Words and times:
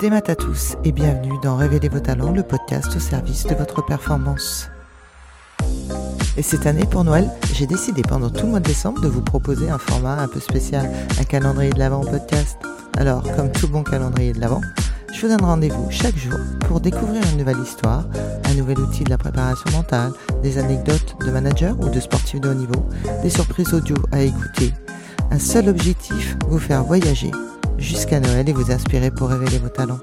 Des 0.00 0.10
maths 0.10 0.28
à 0.28 0.36
tous 0.36 0.76
et 0.84 0.92
bienvenue 0.92 1.38
dans 1.42 1.56
Révéler 1.56 1.88
vos 1.88 2.00
talents, 2.00 2.30
le 2.30 2.42
podcast 2.42 2.94
au 2.94 3.00
service 3.00 3.46
de 3.46 3.54
votre 3.54 3.82
performance. 3.82 4.68
Et 6.36 6.42
cette 6.42 6.66
année, 6.66 6.84
pour 6.84 7.02
Noël, 7.02 7.30
j'ai 7.54 7.66
décidé 7.66 8.02
pendant 8.02 8.28
tout 8.28 8.44
le 8.44 8.50
mois 8.50 8.60
de 8.60 8.66
décembre 8.66 9.00
de 9.00 9.08
vous 9.08 9.22
proposer 9.22 9.70
un 9.70 9.78
format 9.78 10.20
un 10.20 10.28
peu 10.28 10.38
spécial, 10.38 10.90
un 11.18 11.24
calendrier 11.24 11.72
de 11.72 11.78
l'Avent 11.78 12.04
podcast. 12.04 12.58
Alors, 12.98 13.22
comme 13.36 13.50
tout 13.50 13.68
bon 13.68 13.84
calendrier 13.84 14.34
de 14.34 14.40
l'Avent, 14.40 14.60
je 15.14 15.22
vous 15.22 15.28
donne 15.28 15.46
rendez-vous 15.46 15.90
chaque 15.90 16.18
jour 16.18 16.38
pour 16.68 16.80
découvrir 16.80 17.22
une 17.32 17.38
nouvelle 17.38 17.60
histoire, 17.60 18.04
un 18.44 18.54
nouvel 18.54 18.78
outil 18.78 19.02
de 19.02 19.10
la 19.10 19.16
préparation 19.16 19.70
mentale, 19.70 20.12
des 20.42 20.58
anecdotes 20.58 21.16
de 21.24 21.30
managers 21.30 21.72
ou 21.80 21.88
de 21.88 22.00
sportifs 22.00 22.42
de 22.42 22.50
haut 22.50 22.54
niveau, 22.54 22.86
des 23.22 23.30
surprises 23.30 23.72
audio 23.72 23.96
à 24.12 24.20
écouter. 24.20 24.74
Un 25.30 25.38
seul 25.38 25.70
objectif, 25.70 26.36
vous 26.48 26.58
faire 26.58 26.84
voyager 26.84 27.30
jusqu'à 27.78 28.20
Noël 28.20 28.48
et 28.48 28.52
vous 28.52 28.70
inspirer 28.70 29.10
pour 29.10 29.28
révéler 29.28 29.58
vos 29.58 29.68
talents. 29.68 30.00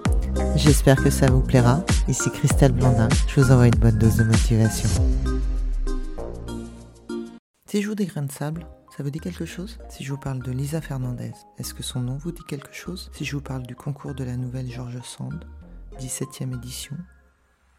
J'espère 0.55 1.01
que 1.01 1.09
ça 1.09 1.29
vous 1.29 1.41
plaira. 1.41 1.83
Ici 2.07 2.29
Christelle 2.31 2.71
Blandin, 2.71 3.09
je 3.27 3.41
vous 3.41 3.51
envoie 3.51 3.67
une 3.67 3.75
bonne 3.75 3.97
dose 3.97 4.17
de 4.17 4.23
motivation. 4.23 4.89
Si 7.67 7.81
je 7.81 7.87
vous 7.87 7.95
dis 7.95 8.05
grains 8.05 8.23
de 8.23 8.31
sable, 8.31 8.67
ça 8.95 9.01
vous 9.01 9.09
dit 9.09 9.19
quelque 9.19 9.45
chose? 9.45 9.79
Si 9.89 10.03
je 10.03 10.11
vous 10.11 10.19
parle 10.19 10.43
de 10.43 10.51
Lisa 10.51 10.79
Fernandez, 10.79 11.31
est-ce 11.57 11.73
que 11.73 11.81
son 11.81 12.01
nom 12.01 12.17
vous 12.17 12.31
dit 12.31 12.43
quelque 12.47 12.73
chose? 12.73 13.09
Si 13.13 13.25
je 13.25 13.35
vous 13.35 13.41
parle 13.41 13.63
du 13.63 13.75
concours 13.75 14.13
de 14.13 14.23
la 14.23 14.37
nouvelle 14.37 14.69
George 14.69 15.01
Sand, 15.03 15.43
17e 15.99 16.55
édition, 16.55 16.95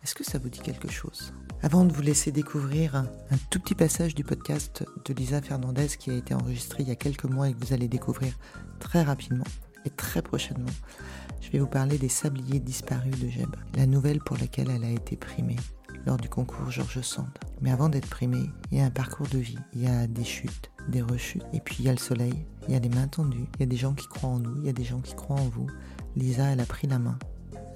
est-ce 0.02 0.14
que 0.16 0.24
ça 0.24 0.38
vous 0.38 0.48
dit 0.48 0.58
quelque 0.58 0.90
chose? 0.90 1.32
Avant 1.62 1.84
de 1.84 1.92
vous 1.92 2.02
laisser 2.02 2.32
découvrir 2.32 2.96
un, 2.96 3.06
tout 3.50 3.60
petit 3.60 3.74
passage 3.74 4.14
du 4.14 4.24
podcast 4.24 4.84
de 5.04 5.14
Lisa 5.14 5.40
Fernandez 5.40 5.86
qui 5.98 6.10
a 6.10 6.14
été 6.14 6.34
enregistré 6.34 6.82
il 6.82 6.88
y 6.88 6.92
a 6.92 6.96
quelques 6.96 7.24
mois 7.24 7.48
et 7.48 7.54
que 7.54 7.64
vous 7.64 7.72
allez 7.72 7.88
découvrir 7.88 8.34
très 8.80 9.02
rapidement 9.02 9.44
et 9.84 9.90
très 9.90 10.22
prochainement, 10.22 10.70
je 11.40 11.50
vais 11.50 11.58
vous 11.58 11.66
parler 11.66 11.98
des 11.98 12.08
sabliers 12.08 12.60
disparus 12.60 13.18
de 13.18 13.28
Jeb, 13.28 13.54
la 13.76 13.86
nouvelle 13.86 14.20
pour 14.20 14.36
laquelle 14.38 14.70
elle 14.70 14.84
a 14.84 14.90
été 14.90 15.16
primée 15.16 15.56
lors 16.06 16.16
du 16.16 16.28
concours 16.28 16.70
Georges 16.70 17.02
Sand. 17.02 17.28
Mais 17.60 17.70
avant 17.70 17.88
d'être 17.88 18.08
primée, 18.08 18.50
il 18.70 18.78
y 18.78 18.80
a 18.80 18.86
un 18.86 18.90
parcours 18.90 19.28
de 19.28 19.38
vie, 19.38 19.58
il 19.74 19.82
y 19.82 19.86
a 19.86 20.06
des 20.06 20.24
chutes, 20.24 20.70
des 20.88 21.02
rechutes, 21.02 21.44
et 21.52 21.60
puis 21.60 21.76
il 21.80 21.84
y 21.84 21.88
a 21.88 21.92
le 21.92 21.98
soleil, 21.98 22.46
il 22.68 22.74
y 22.74 22.76
a 22.76 22.80
les 22.80 22.88
mains 22.88 23.08
tendues, 23.08 23.46
il 23.54 23.60
y 23.60 23.62
a 23.62 23.66
des 23.66 23.76
gens 23.76 23.94
qui 23.94 24.06
croient 24.08 24.30
en 24.30 24.38
nous, 24.38 24.56
il 24.58 24.66
y 24.66 24.70
a 24.70 24.74
des 24.74 24.84
gens 24.84 25.00
qui 25.00 25.14
croient 25.14 25.40
en 25.40 25.48
vous. 25.48 25.66
Lisa, 26.16 26.44
elle 26.44 26.60
a 26.60 26.66
pris 26.66 26.86
la 26.86 26.98
main, 26.98 27.18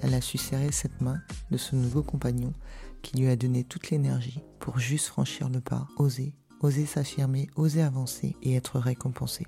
elle 0.01 0.13
a 0.13 0.21
su 0.21 0.37
serrer 0.37 0.71
cette 0.71 1.01
main 1.01 1.19
de 1.51 1.57
ce 1.57 1.75
nouveau 1.75 2.03
compagnon 2.03 2.53
qui 3.01 3.17
lui 3.17 3.29
a 3.29 3.35
donné 3.35 3.63
toute 3.63 3.89
l'énergie 3.89 4.43
pour 4.59 4.79
juste 4.79 5.07
franchir 5.07 5.49
le 5.49 5.61
pas, 5.61 5.87
oser, 5.97 6.33
oser 6.61 6.85
s'affirmer, 6.85 7.49
oser 7.55 7.81
avancer 7.81 8.35
et 8.41 8.55
être 8.55 8.79
récompensé. 8.79 9.45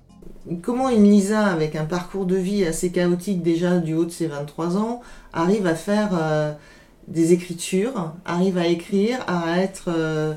Comment 0.60 0.88
une 0.88 1.04
Lisa, 1.04 1.46
avec 1.46 1.76
un 1.76 1.84
parcours 1.84 2.26
de 2.26 2.34
vie 2.34 2.64
assez 2.64 2.90
chaotique 2.90 3.42
déjà 3.42 3.78
du 3.78 3.94
haut 3.94 4.04
de 4.04 4.10
ses 4.10 4.26
23 4.26 4.76
ans, 4.76 5.00
arrive 5.32 5.66
à 5.68 5.76
faire 5.76 6.10
euh, 6.20 6.52
des 7.06 7.32
écritures, 7.32 8.12
arrive 8.24 8.58
à 8.58 8.66
écrire, 8.66 9.24
à 9.28 9.60
être 9.60 9.84
euh, 9.88 10.34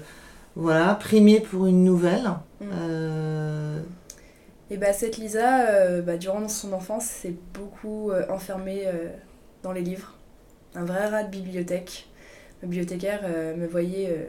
voilà, 0.56 0.94
primée 0.94 1.40
pour 1.40 1.66
une 1.66 1.84
nouvelle 1.84 2.30
mm. 2.62 2.66
euh... 2.74 3.80
Et 4.70 4.78
bah, 4.78 4.94
cette 4.94 5.18
Lisa, 5.18 6.02
bah, 6.02 6.18
durant 6.18 6.48
son 6.48 6.74
enfance, 6.74 7.06
s'est 7.06 7.36
beaucoup 7.54 8.12
enfermée 8.30 8.86
dans 9.62 9.72
les 9.72 9.82
livres. 9.82 10.16
Un 10.74 10.86
vrai 10.86 11.08
rat 11.08 11.24
de 11.24 11.30
bibliothèque. 11.30 12.08
Ma 12.64 12.68
bibliothécaire 12.68 13.22
me 13.56 13.68
voyait 13.68 14.28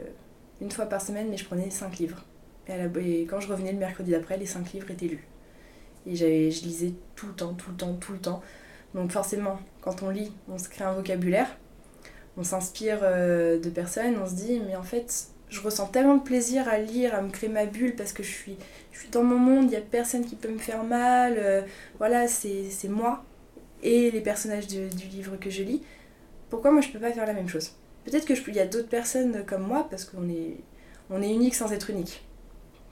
une 0.61 0.69
fois 0.69 0.85
par 0.85 1.01
semaine, 1.01 1.29
mais 1.31 1.37
je 1.37 1.45
prenais 1.45 1.71
cinq 1.71 1.97
livres. 1.97 2.23
Et, 2.67 3.21
et 3.21 3.25
quand 3.25 3.39
je 3.39 3.47
revenais 3.47 3.71
le 3.71 3.79
mercredi 3.79 4.11
d'après, 4.11 4.37
les 4.37 4.45
cinq 4.45 4.73
livres 4.73 4.91
étaient 4.91 5.07
lus. 5.07 5.27
Et 6.07 6.15
je 6.15 6.63
lisais 6.63 6.93
tout 7.15 7.27
le 7.27 7.33
temps, 7.33 7.53
tout 7.53 7.71
le 7.71 7.77
temps, 7.77 7.93
tout 7.93 8.13
le 8.13 8.19
temps. 8.19 8.41
Donc 8.95 9.11
forcément, 9.11 9.59
quand 9.81 10.03
on 10.03 10.09
lit, 10.09 10.31
on 10.49 10.57
se 10.57 10.69
crée 10.69 10.85
un 10.85 10.93
vocabulaire 10.93 11.49
on 12.37 12.43
s'inspire 12.43 12.99
euh, 13.01 13.59
de 13.59 13.69
personnes, 13.69 14.15
on 14.21 14.27
se 14.27 14.35
dit 14.35 14.61
mais 14.65 14.75
en 14.75 14.83
fait 14.83 15.27
je 15.49 15.61
ressens 15.61 15.87
tellement 15.87 16.17
de 16.17 16.23
plaisir 16.23 16.67
à 16.67 16.77
lire, 16.77 17.15
à 17.15 17.21
me 17.21 17.29
créer 17.29 17.49
ma 17.49 17.65
bulle 17.65 17.95
parce 17.95 18.13
que 18.13 18.21
je 18.21 18.31
suis, 18.31 18.57
je 18.91 18.99
suis 18.99 19.09
dans 19.09 19.23
mon 19.23 19.37
monde, 19.37 19.65
il 19.65 19.69
n'y 19.69 19.75
a 19.75 19.81
personne 19.81 20.25
qui 20.25 20.35
peut 20.35 20.49
me 20.49 20.57
faire 20.57 20.83
mal, 20.83 21.35
euh, 21.37 21.61
voilà 21.97 22.27
c'est 22.27 22.69
moi 22.89 23.23
et 23.83 24.11
les 24.11 24.21
personnages 24.21 24.67
du 24.67 25.07
livre 25.11 25.37
que 25.37 25.49
je 25.49 25.63
lis. 25.63 25.81
Pourquoi 26.49 26.71
moi 26.71 26.81
je 26.81 26.89
peux 26.89 26.99
pas 26.99 27.11
faire 27.11 27.25
la 27.25 27.33
même 27.33 27.49
chose? 27.49 27.71
Peut-être 28.05 28.25
que 28.25 28.33
il 28.33 28.55
y 28.55 28.59
a 28.59 28.65
d'autres 28.65 28.87
personnes 28.87 29.43
comme 29.45 29.63
moi 29.63 29.87
parce 29.89 30.05
qu'on 30.05 30.29
est, 30.29 30.57
on 31.09 31.21
est 31.21 31.31
unique 31.31 31.55
sans 31.55 31.71
être 31.73 31.89
unique. 31.89 32.23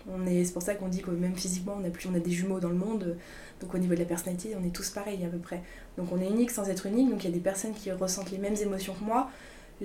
On 0.08 0.26
est, 0.28 0.46
c'est 0.46 0.54
pour 0.54 0.62
ça 0.62 0.76
qu'on 0.76 0.88
dit 0.88 1.02
que 1.02 1.10
même 1.10 1.36
physiquement 1.36 1.78
on 1.82 1.86
a, 1.86 1.90
plus, 1.90 2.08
on 2.08 2.14
a 2.14 2.20
des 2.20 2.32
jumeaux 2.32 2.60
dans 2.60 2.70
le 2.70 2.76
monde, 2.76 3.18
donc 3.60 3.74
au 3.74 3.78
niveau 3.80 3.96
de 3.96 4.00
la 4.00 4.06
personnalité 4.06 4.56
on 4.60 4.64
est 4.64 4.70
tous 4.70 4.92
pareils 4.92 5.26
à 5.26 5.30
peu 5.30 5.40
près. 5.40 5.64
Donc 5.98 6.12
on 6.12 6.22
est 6.22 6.28
unique 6.28 6.52
sans 6.52 6.70
être 6.70 6.86
unique, 6.86 7.10
donc 7.10 7.24
il 7.24 7.30
y 7.30 7.34
a 7.34 7.34
des 7.34 7.42
personnes 7.42 7.74
qui 7.74 7.92
ressentent 7.92 8.32
les 8.32 8.38
mêmes 8.38 8.56
émotions 8.56 8.94
que 8.94 9.04
moi, 9.04 9.30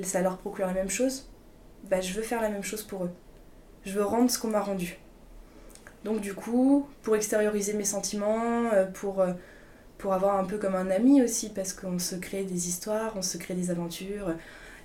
ça 0.02 0.20
leur 0.20 0.36
procure 0.36 0.66
la 0.66 0.74
même 0.74 0.90
chose, 0.90 1.28
bah 1.88 2.00
je 2.00 2.12
veux 2.12 2.22
faire 2.22 2.42
la 2.42 2.50
même 2.50 2.62
chose 2.62 2.82
pour 2.82 3.04
eux. 3.04 3.10
Je 3.84 3.92
veux 3.92 4.04
rendre 4.04 4.30
ce 4.30 4.38
qu'on 4.38 4.48
m'a 4.48 4.60
rendu. 4.60 4.98
Donc 6.04 6.20
du 6.20 6.34
coup, 6.34 6.86
pour 7.02 7.16
extérioriser 7.16 7.74
mes 7.74 7.84
sentiments, 7.84 8.70
euh, 8.72 8.86
pour, 8.86 9.20
euh, 9.20 9.32
pour 9.98 10.12
avoir 10.12 10.38
un 10.38 10.44
peu 10.44 10.58
comme 10.58 10.74
un 10.74 10.90
ami 10.90 11.22
aussi, 11.22 11.50
parce 11.50 11.72
qu'on 11.72 11.98
se 11.98 12.16
crée 12.16 12.44
des 12.44 12.68
histoires, 12.68 13.12
on 13.16 13.22
se 13.22 13.36
crée 13.38 13.54
des 13.54 13.70
aventures, 13.70 14.34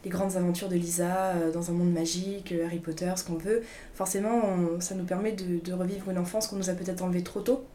les 0.06 0.10
grandes 0.10 0.38
aventures 0.38 0.70
de 0.70 0.76
Lisa 0.76 1.32
euh, 1.32 1.52
dans 1.52 1.70
un 1.70 1.74
monde 1.74 1.92
magique, 1.92 2.54
Harry 2.64 2.80
Potter, 2.80 3.12
ce 3.18 3.26
qu'on 3.26 3.36
veut, 3.36 3.64
forcément 3.94 4.80
ça 4.80 4.96
nous 4.96 5.06
permet 5.06 5.34
de, 5.34 5.74
revivre 5.74 6.10
une 6.10 6.18
enfance 6.18 6.48
qu'on 6.48 6.56
nous 6.56 6.70
a 6.70 6.74
peut-être 6.74 7.02
enlevée 7.02 7.24
trop 7.24 7.42
tôt. 7.42 7.66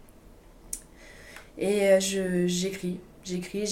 Et 1.59 1.99
j'écris, 2.01 2.99
J'écris, 3.23 3.65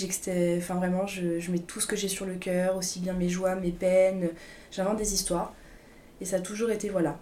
enfin 0.59 0.75
vraiment, 0.75 1.07
je, 1.07 1.41
je, 1.41 1.51
mets 1.51 1.59
tout 1.59 1.81
ce 1.81 1.87
que 1.87 1.97
j'ai 1.97 2.09
sur 2.09 2.27
le 2.27 2.35
cœur, 2.35 2.77
aussi 2.77 3.01
bien 3.01 3.15
mes 3.15 3.31
joies, 3.31 3.55
mes 3.55 3.71
peines, 3.71 4.29
j'invente 4.71 4.99
des 4.99 5.15
histoires. 5.15 5.55
Et 6.21 6.27
ça 6.27 6.37
a 6.37 6.41
toujours 6.41 6.71
été, 6.71 6.91
voilà, 6.91 7.19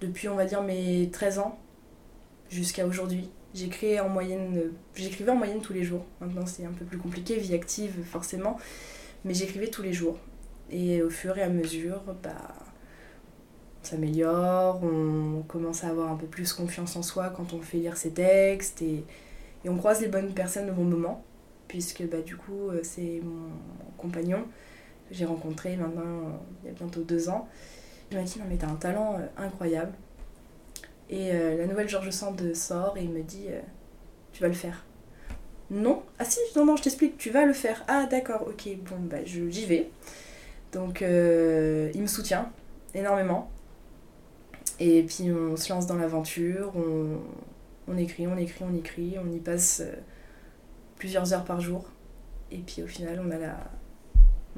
depuis 0.00 0.28
on 0.28 0.34
va 0.34 0.44
dire 0.44 0.62
mes 0.62 1.08
13 1.10 1.38
ans 1.38 1.58
jusqu'à 2.50 2.86
aujourd'hui. 2.86 3.30
J'écris 3.54 3.98
en 4.00 4.08
moyenne, 4.08 4.72
j'écrivais 4.94 5.30
en 5.30 5.36
moyenne 5.36 5.60
tous 5.60 5.72
les 5.72 5.84
jours. 5.84 6.04
Maintenant 6.20 6.46
c'est 6.46 6.64
un 6.64 6.72
peu 6.72 6.84
plus 6.84 6.98
compliqué, 6.98 7.36
vie 7.36 7.54
active 7.54 8.04
forcément, 8.04 8.58
mais 9.24 9.34
j'écrivais 9.34 9.68
tous 9.68 9.82
les 9.82 9.92
jours. 9.92 10.18
Et 10.70 11.02
au 11.02 11.10
fur 11.10 11.36
et 11.38 11.42
à 11.42 11.48
mesure, 11.48 12.02
bah, 12.22 12.54
on 13.82 13.86
s'améliore, 13.86 14.82
on 14.82 15.42
commence 15.48 15.84
à 15.84 15.88
avoir 15.88 16.10
un 16.12 16.16
peu 16.16 16.26
plus 16.26 16.52
confiance 16.52 16.96
en 16.96 17.02
soi 17.02 17.30
quand 17.30 17.52
on 17.52 17.60
fait 17.60 17.78
lire 17.78 17.96
ses 17.96 18.10
textes 18.10 18.82
et, 18.82 19.04
et 19.64 19.68
on 19.68 19.76
croise 19.76 20.00
les 20.00 20.08
bonnes 20.08 20.32
personnes 20.32 20.70
au 20.70 20.74
bon 20.74 20.84
moment 20.84 21.24
puisque 21.70 22.02
bah, 22.08 22.20
du 22.20 22.36
coup, 22.36 22.68
euh, 22.70 22.80
c'est 22.82 23.20
mon 23.22 23.48
compagnon 23.96 24.42
que 25.08 25.14
j'ai 25.14 25.24
rencontré 25.24 25.76
maintenant 25.76 26.02
euh, 26.02 26.32
il 26.62 26.66
y 26.66 26.70
a 26.70 26.74
bientôt 26.74 27.02
deux 27.02 27.28
ans. 27.28 27.48
Il 28.10 28.16
m'a 28.18 28.24
dit 28.24 28.40
Non, 28.40 28.44
mais 28.48 28.56
t'as 28.56 28.66
un 28.66 28.74
talent 28.74 29.18
euh, 29.18 29.26
incroyable. 29.36 29.92
Et 31.08 31.32
la 31.32 31.66
nouvelle 31.66 31.88
Georges 31.88 32.10
Sand 32.10 32.54
sort 32.54 32.96
et 32.96 33.02
il 33.02 33.10
me 33.10 33.22
dit 33.22 33.46
Tu 34.32 34.42
vas 34.42 34.46
le 34.46 34.54
faire. 34.54 34.84
Non? 35.68 36.04
Ah 36.20 36.24
si, 36.24 36.38
non, 36.54 36.64
non, 36.64 36.76
je 36.76 36.84
t'explique, 36.84 37.18
tu 37.18 37.30
vas 37.30 37.44
le 37.46 37.52
faire. 37.52 37.84
Ah 37.88 38.06
d'accord, 38.08 38.46
ok, 38.46 38.76
bon, 38.88 38.94
bah 39.00 39.16
j'y 39.24 39.66
vais. 39.66 39.90
Donc 40.72 41.00
il 41.00 42.00
me 42.00 42.06
soutient 42.06 42.50
énormément. 42.94 43.50
Et 44.78 45.02
puis 45.02 45.30
on 45.30 45.56
se 45.56 45.72
lance 45.72 45.86
dans 45.86 45.96
l'aventure, 45.96 46.72
on, 47.86 47.96
écrit, 47.98 48.26
on 48.26 48.36
écrit, 48.36 48.64
on 48.64 48.74
écrit, 48.74 49.16
on 49.22 49.30
y 49.30 49.38
passe 49.38 49.82
plusieurs 50.96 51.32
heures 51.32 51.44
par 51.44 51.60
jour. 51.60 51.84
Et 52.50 52.58
puis 52.58 52.82
au 52.82 52.86
final, 52.86 53.20
on 53.24 53.30
a 53.30 53.38
la, 53.38 53.56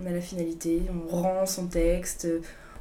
on 0.00 0.06
a 0.06 0.10
la 0.10 0.20
finalité, 0.20 0.82
on 0.90 1.08
rend 1.08 1.46
son 1.46 1.66
texte, 1.66 2.28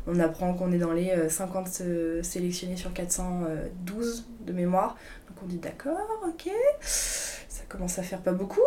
on 0.08 0.20
apprend 0.20 0.54
qu'on 0.54 0.72
est 0.72 0.78
dans 0.78 0.94
les 0.94 1.30
50 1.30 1.68
euh, 1.82 1.84
euh, 1.84 2.24
sélectionnés 2.24 2.78
sur 2.78 2.94
412 2.94 4.26
de 4.46 4.54
mémoire. 4.54 4.98
Donc 5.28 5.38
on 5.44 5.46
dit 5.46 5.58
d'accord, 5.58 6.24
ok, 6.28 6.50
ça 6.82 7.64
commence 7.70 8.00
à 8.00 8.04
faire 8.04 8.22
pas 8.22 8.34
beaucoup. 8.34 8.60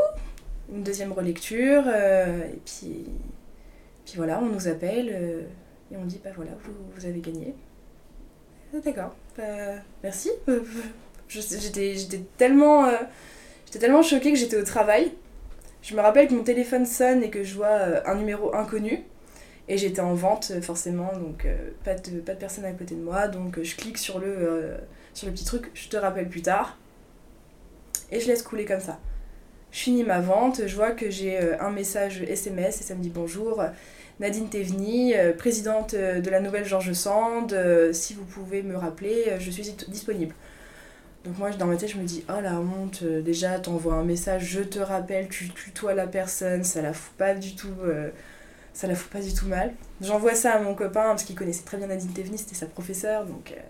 Une 0.73 0.83
deuxième 0.83 1.12
relecture, 1.12 1.83
euh, 1.87 2.47
et 2.47 2.61
puis, 2.65 3.06
puis 4.05 4.15
voilà, 4.17 4.41
on 4.41 4.47
nous 4.47 4.69
appelle 4.69 5.47
et 5.91 5.97
on 5.97 6.05
dit 6.05 6.21
bah 6.23 6.31
voilà, 6.35 6.53
vous, 6.65 6.73
vous 6.95 7.06
avez 7.06 7.21
gagné. 7.21 7.55
Ah, 8.75 8.79
d'accord, 8.85 9.15
bah, 9.37 9.45
merci. 10.03 10.31
J'étais 11.29 12.23
tellement 12.37 12.89
J'étais 13.75 13.87
tellement 13.87 14.03
choquée 14.05 14.33
que 14.33 14.39
j'étais 14.39 14.56
au 14.56 14.62
travail. 14.62 15.11
Je 15.83 15.97
me 15.97 16.01
rappelle 16.01 16.29
que 16.29 16.35
mon 16.35 16.45
téléphone 16.45 16.87
sonne 16.87 17.25
et 17.25 17.29
que 17.29 17.43
je 17.43 17.56
vois 17.56 17.67
euh, 17.67 18.01
un 18.06 18.15
numéro 18.15 18.55
inconnu. 18.55 19.03
Et 19.67 19.79
j'étais 19.79 20.01
en 20.01 20.15
vente, 20.15 20.53
euh, 20.55 20.62
forcément, 20.62 21.11
donc 21.15 21.45
euh, 21.45 21.71
pas, 21.83 21.95
de, 21.95 22.21
pas 22.21 22.35
de 22.35 22.39
personne 22.39 22.65
à 22.67 22.71
côté 22.71 22.95
de 22.95 23.01
moi. 23.01 23.27
Donc 23.27 23.61
je 23.61 23.75
clique 23.75 23.99
sur 23.99 24.21
le, 24.21 24.77
sur 25.12 25.27
le 25.27 25.33
petit 25.33 25.45
truc, 25.45 25.73
je 25.75 25.89
te 25.89 25.97
rappelle 25.97 26.29
plus 26.29 26.43
tard. 26.43 26.79
Et 28.12 28.21
je 28.21 28.29
laisse 28.29 28.43
couler 28.43 28.65
comme 28.65 28.79
ça. 28.79 29.01
Je 29.75 29.81
finis 29.81 30.05
ma 30.05 30.21
vente, 30.21 30.67
je 30.67 30.75
vois 30.75 30.93
que 30.93 31.11
j'ai 31.11 31.37
un 31.59 31.71
message 31.71 32.23
SMS 32.23 32.81
et 32.81 32.85
ça 32.85 32.94
me 32.94 33.03
dit 33.03 33.11
bonjour. 33.11 33.62
Nadine 34.21 34.49
Tevni, 34.49 35.12
présidente 35.37 35.97
de 35.97 36.31
la 36.31 36.41
nouvelle 36.41 36.65
Georges 36.65 36.93
Sand, 36.93 37.53
si 37.93 38.15
vous 38.15 38.25
pouvez 38.25 38.62
me 38.62 38.76
rappeler, 38.76 39.32
je 39.41 39.50
suis 39.50 39.75
disponible. 39.88 40.32
Donc 41.25 41.38
moi, 41.38 41.50
dans 41.50 41.67
ma 41.67 41.76
tête, 41.76 41.91
je 41.91 41.97
me 41.97 42.05
dis, 42.05 42.23
oh 42.29 42.41
la 42.43 42.61
honte, 42.61 43.00
euh, 43.03 43.23
déjà, 43.23 43.59
t'envoies 43.59 43.94
un 43.94 44.05
message, 44.05 44.44
je 44.44 44.61
te 44.61 44.79
rappelle, 44.79 45.29
tu 45.29 45.49
tutoies 45.50 45.94
la 45.94 46.06
personne, 46.06 46.65
ça 46.65 46.82
la 46.82 46.93
fout 46.93 47.15
pas 47.17 47.35
du 47.35 47.56
tout, 47.56 47.73
euh, 47.82 48.11
ça 48.75 48.87
la 48.87 48.94
fout 48.94 49.11
pas 49.11 49.23
du 49.23 49.32
tout 49.32 49.47
mal. 49.47 49.73
J'envoie 50.03 50.35
ça 50.35 50.53
à 50.53 50.61
mon 50.61 50.75
copain, 50.75 51.09
parce 51.09 51.25
qu'il 51.25 51.35
connaissait 51.35 51.65
très 51.65 51.79
bien 51.79 51.87
Nadine 51.87 52.12
Tevni, 52.12 52.37
c'était 52.37 52.55
sa 52.55 52.67
professeure, 52.67 53.25
donc, 53.25 53.53
euh, 53.53 53.61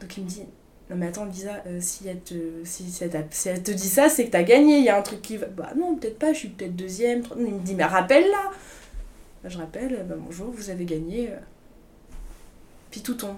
donc 0.00 0.16
il 0.16 0.24
me 0.24 0.28
dit, 0.28 0.46
non 0.90 0.96
mais 0.96 1.06
attends 1.06 1.24
Lisa, 1.24 1.62
si, 1.78 2.08
elle 2.08 2.20
te, 2.20 2.34
si, 2.64 2.84
elle 3.00 3.26
si, 3.30 3.48
elle 3.48 3.62
te 3.62 3.70
dit 3.70 3.88
ça, 3.88 4.08
c'est 4.08 4.26
que 4.26 4.30
t'as 4.30 4.42
gagné, 4.42 4.78
il 4.78 4.84
y 4.84 4.88
a 4.88 4.98
un 4.98 5.02
truc 5.02 5.22
qui 5.22 5.36
va... 5.36 5.46
Bah 5.46 5.70
non, 5.76 5.96
peut-être 5.96 6.18
pas, 6.18 6.32
je 6.32 6.38
suis 6.38 6.48
peut-être 6.48 6.74
deuxième. 6.74 7.22
Il 7.38 7.54
me 7.54 7.60
dit, 7.60 7.74
mais 7.74 7.84
rappelle-la 7.84 8.50
bah, 9.42 9.48
Je 9.48 9.56
rappelle, 9.56 10.04
bah, 10.08 10.16
bonjour, 10.18 10.50
vous 10.50 10.70
avez 10.70 10.84
gagné. 10.84 11.30
Puis 12.90 13.02
tout 13.02 13.14
tombe. 13.14 13.36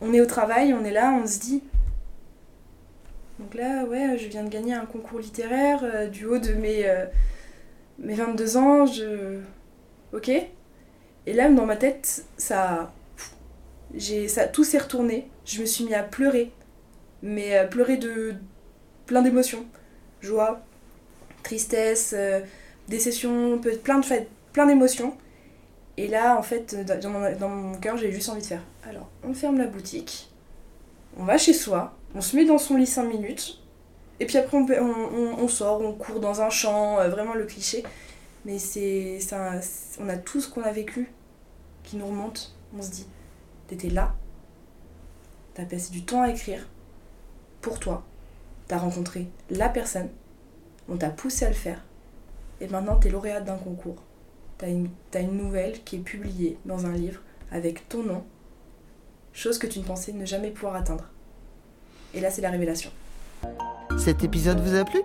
On 0.00 0.12
est 0.12 0.20
au 0.20 0.26
travail, 0.26 0.74
on 0.74 0.84
est 0.84 0.90
là, 0.90 1.16
on 1.22 1.26
se 1.26 1.38
dit, 1.38 1.62
donc 3.42 3.54
là, 3.54 3.84
ouais, 3.84 4.16
je 4.18 4.28
viens 4.28 4.44
de 4.44 4.48
gagner 4.48 4.74
un 4.74 4.86
concours 4.86 5.18
littéraire 5.18 5.80
euh, 5.82 6.06
du 6.06 6.26
haut 6.26 6.38
de 6.38 6.52
mes, 6.52 6.88
euh, 6.88 7.06
mes 7.98 8.14
22 8.14 8.56
ans, 8.56 8.86
je... 8.86 9.40
Ok 10.12 10.28
Et 10.28 11.32
là, 11.32 11.48
dans 11.48 11.66
ma 11.66 11.76
tête, 11.76 12.24
ça... 12.36 12.92
J'ai, 13.94 14.28
ça 14.28 14.46
tout 14.46 14.64
s'est 14.64 14.78
retourné. 14.78 15.28
Je 15.44 15.60
me 15.60 15.66
suis 15.66 15.84
mis 15.84 15.94
à 15.94 16.02
pleurer. 16.02 16.52
Mais 17.22 17.56
à 17.56 17.66
pleurer 17.66 17.96
de 17.96 18.34
plein 19.06 19.22
d'émotions. 19.22 19.64
Joie, 20.20 20.60
tristesse, 21.42 22.14
euh, 22.16 22.40
décession, 22.88 23.60
plein 23.82 23.98
de 23.98 24.06
plein 24.52 24.66
d'émotions. 24.66 25.16
Et 25.96 26.08
là, 26.08 26.38
en 26.38 26.42
fait, 26.42 26.74
dans 27.00 27.10
mon, 27.10 27.36
dans 27.36 27.48
mon 27.48 27.78
cœur, 27.78 27.96
j'ai 27.96 28.10
juste 28.12 28.28
envie 28.28 28.40
de 28.40 28.46
faire. 28.46 28.62
Alors, 28.88 29.08
on 29.22 29.34
ferme 29.34 29.58
la 29.58 29.66
boutique, 29.66 30.30
on 31.16 31.24
va 31.24 31.36
chez 31.36 31.52
soi, 31.52 31.94
on 32.14 32.20
se 32.20 32.34
met 32.36 32.44
dans 32.44 32.58
son 32.58 32.76
lit 32.76 32.86
5 32.86 33.04
minutes, 33.04 33.60
et 34.18 34.26
puis 34.26 34.38
après 34.38 34.56
on, 34.56 35.48
sort, 35.48 35.82
on 35.82 35.92
court 35.92 36.20
dans 36.20 36.40
un 36.40 36.50
champ, 36.50 36.98
euh, 36.98 37.08
vraiment 37.08 37.34
le 37.34 37.44
cliché. 37.44 37.82
Mais 38.44 38.58
c'est 38.58 39.18
on 40.00 40.08
a 40.08 40.16
tout 40.16 40.40
ce 40.40 40.48
qu'on 40.48 40.62
a 40.62 40.72
vécu 40.72 41.12
qui 41.84 41.96
nous 41.96 42.06
remonte. 42.06 42.56
On 42.76 42.82
se 42.82 42.90
dit, 42.90 43.06
t'étais 43.68 43.90
là, 43.90 44.14
t'as 45.54 45.64
passé 45.64 45.90
du 45.90 46.02
temps 46.02 46.22
à 46.22 46.30
écrire 46.30 46.66
pour 47.62 47.78
toi, 47.78 48.02
t'as 48.68 48.78
rencontré 48.78 49.28
la 49.48 49.68
personne, 49.68 50.08
on 50.88 50.96
t'a 50.96 51.10
poussé 51.10 51.46
à 51.46 51.48
le 51.48 51.54
faire, 51.54 51.82
et 52.60 52.68
maintenant 52.68 52.96
t'es 52.96 53.08
lauréate 53.08 53.44
d'un 53.44 53.56
concours. 53.56 54.02
Une, 54.64 54.90
as 55.12 55.18
une 55.18 55.36
nouvelle 55.36 55.82
qui 55.82 55.96
est 55.96 56.00
publiée 56.00 56.56
dans 56.66 56.86
un 56.86 56.92
livre 56.92 57.20
avec 57.50 57.88
ton 57.88 58.04
nom, 58.04 58.22
chose 59.32 59.58
que 59.58 59.66
tu 59.66 59.80
ne 59.80 59.84
pensais 59.84 60.12
ne 60.12 60.24
jamais 60.24 60.50
pouvoir 60.50 60.76
atteindre. 60.76 61.10
Et 62.14 62.20
là, 62.20 62.30
c'est 62.30 62.42
la 62.42 62.50
révélation. 62.50 62.90
Cet 63.98 64.22
épisode 64.22 64.60
vous 64.60 64.76
a 64.76 64.84
plu? 64.84 65.00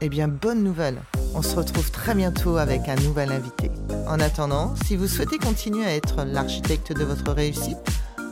Eh 0.00 0.08
bien, 0.08 0.28
bonne 0.28 0.62
nouvelle 0.62 0.98
On 1.34 1.42
se 1.42 1.56
retrouve 1.56 1.90
très 1.90 2.14
bientôt 2.14 2.56
avec 2.56 2.88
un 2.88 2.94
nouvel 2.96 3.32
invité. 3.32 3.72
En 4.06 4.20
attendant, 4.20 4.76
si 4.84 4.94
vous 4.94 5.08
souhaitez 5.08 5.38
continuer 5.38 5.84
à 5.84 5.96
être 5.96 6.22
l'architecte 6.24 6.92
de 6.92 7.02
votre 7.02 7.32
réussite, 7.32 7.78